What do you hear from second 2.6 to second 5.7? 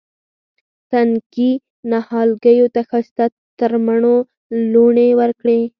ته ښایسته ترمڼو لوڼې ورکړه